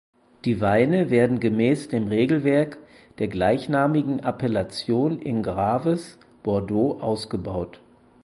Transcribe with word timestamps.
Die 0.45 0.61
Weine 0.61 1.11
werden 1.11 1.39
gemäß 1.39 1.89
dem 1.89 2.07
Regelwerk 2.07 2.79
der 3.19 3.27
gleichnamigen 3.27 4.17
Appellation 4.17 5.19
in 5.19 5.43
Graves 5.43 6.17
(Bordeaux) 6.41 6.97
ausgebaut. 7.03 7.79